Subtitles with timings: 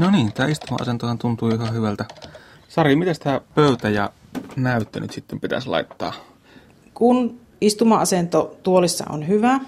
[0.00, 2.04] No niin, tämä istuma-asentohan tuntuu ihan hyvältä.
[2.68, 4.10] Sari, miten tämä pöytä ja
[4.56, 6.12] näyttö nyt sitten pitäisi laittaa?
[6.94, 9.60] Kun istuma-asento tuolissa on hyvä,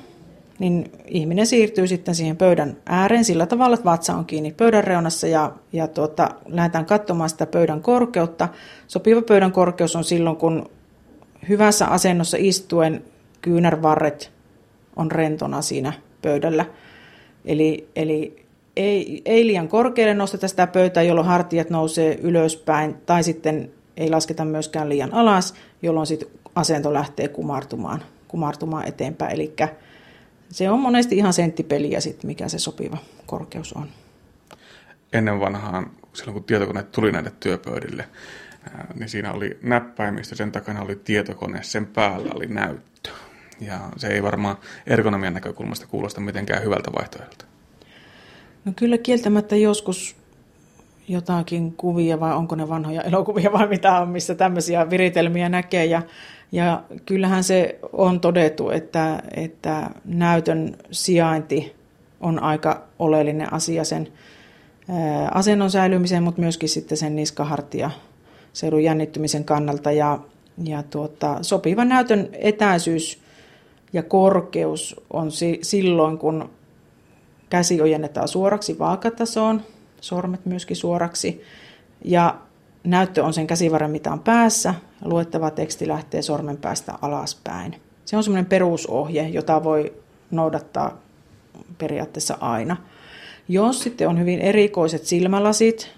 [0.59, 5.27] niin ihminen siirtyy sitten siihen pöydän ääreen sillä tavalla, että vatsa on kiinni pöydän reunassa
[5.27, 8.49] ja, ja tuota, lähdetään katsomaan sitä pöydän korkeutta.
[8.89, 10.71] Sopiva pöydän korkeus on silloin, kun
[11.49, 13.05] hyvässä asennossa istuen
[13.41, 14.33] kyynärvarret
[14.97, 15.93] on rentona siinä
[16.23, 16.67] pöydällä.
[17.45, 18.42] Eli, eli
[18.77, 24.45] ei, ei liian korkealle nosteta sitä pöytää, jolloin hartiat nousee ylöspäin, tai sitten ei lasketa
[24.45, 29.33] myöskään liian alas, jolloin sitten asento lähtee kumartumaan, kumartumaan eteenpäin.
[29.33, 29.55] Eli
[30.51, 33.89] se on monesti ihan senttipeliä sitten, mikä se sopiva korkeus on.
[35.13, 38.05] Ennen vanhaan, silloin kun tietokoneet tuli näille työpöydille,
[38.95, 43.11] niin siinä oli näppäimistä, sen takana oli tietokone, sen päällä oli näyttö.
[43.61, 47.52] Ja se ei varmaan ergonomian näkökulmasta kuulosta mitenkään hyvältä vaihtoehdolta.
[48.65, 50.17] No kyllä kieltämättä joskus
[51.09, 55.85] jotakin kuvia vai onko ne vanhoja elokuvia vai mitä on, missä tämmöisiä viritelmiä näkee.
[55.85, 56.03] Ja,
[56.53, 61.75] ja kyllähän se on todettu, että, että näytön sijainti
[62.21, 64.09] on aika oleellinen asia sen
[65.35, 67.91] asennon säilymisen, mutta myöskin sitten sen niskahartia
[68.53, 69.93] seudun jännittymisen kannalta.
[69.93, 70.19] Ja,
[70.65, 73.23] ja tuota, sopiva näytön etäisyys
[73.93, 76.51] ja korkeus on si- silloin, kun
[77.53, 79.63] käsi ojennetaan suoraksi vaakatasoon,
[80.01, 81.43] sormet myöskin suoraksi.
[82.05, 82.39] Ja
[82.85, 87.77] näyttö on sen käsivarren mitaan päässä luettava teksti lähtee sormen päästä alaspäin.
[88.05, 89.93] Se on semmoinen perusohje, jota voi
[90.31, 90.99] noudattaa
[91.79, 92.77] periaatteessa aina.
[93.49, 95.91] Jos sitten on hyvin erikoiset silmälasit,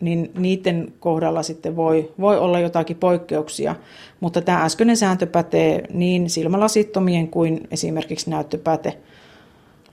[0.00, 3.76] niin niiden kohdalla sitten voi, voi olla jotakin poikkeuksia,
[4.20, 8.96] mutta tämä äskeinen sääntö pätee niin silmälasittomien kuin esimerkiksi näyttöpäte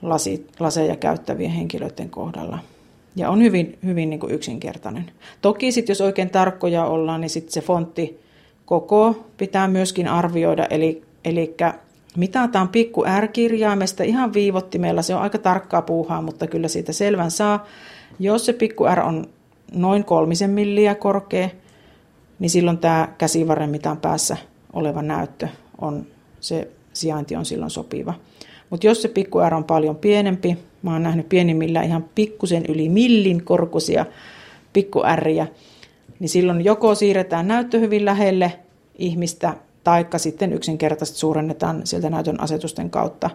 [0.02, 2.58] lasit, laseja käyttävien henkilöiden kohdalla.
[3.16, 5.10] Ja on hyvin, hyvin niin kuin yksinkertainen.
[5.42, 8.20] Toki sitten jos oikein tarkkoja ollaan, niin sitten se fontti
[8.66, 11.56] koko pitää myöskin arvioida, eli, eli
[12.16, 17.66] mitataan pikku R-kirjaimesta ihan viivottimella, se on aika tarkkaa puuhaa, mutta kyllä siitä selvän saa.
[18.18, 19.24] Jos se pikku R on
[19.72, 21.48] noin kolmisen milliä korkea,
[22.38, 24.36] niin silloin tämä käsivarren mitan päässä
[24.72, 25.48] oleva näyttö
[25.80, 26.06] on,
[26.40, 28.14] se sijainti on silloin sopiva.
[28.70, 32.88] Mutta jos se pikku R on paljon pienempi, mä oon nähnyt pienimmillä ihan pikkusen yli
[32.88, 34.06] millin korkuisia
[34.72, 35.46] pikku Riä,
[36.18, 38.52] niin silloin joko siirretään näyttö hyvin lähelle
[38.98, 43.30] ihmistä, taikka sitten yksinkertaisesti suurennetaan sieltä näytön asetusten kautta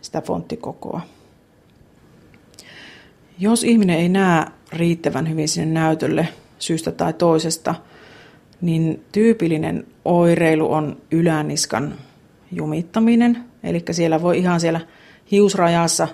[0.00, 1.00] sitä fonttikokoa.
[3.38, 7.74] Jos ihminen ei näe riittävän hyvin sinne näytölle syystä tai toisesta,
[8.60, 11.94] niin tyypillinen oireilu on yläniskan
[12.52, 13.44] jumittaminen.
[13.62, 14.80] Eli siellä voi ihan siellä
[15.30, 16.08] hiusrajassa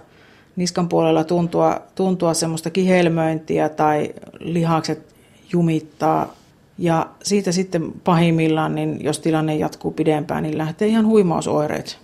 [0.56, 5.14] niskan puolella tuntua, tuntua semmoista kihelmöintiä tai lihakset
[5.52, 6.34] jumittaa.
[6.78, 11.98] Ja siitä sitten pahimmillaan, niin jos tilanne jatkuu pidempään, niin lähtee ihan huimausoireet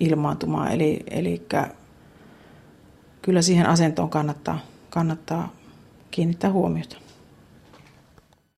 [0.00, 0.72] ilmaantumaan.
[0.72, 1.42] Eli, eli
[3.22, 4.58] kyllä siihen asentoon kannattaa,
[4.90, 5.52] kannattaa
[6.10, 7.01] kiinnittää huomiota.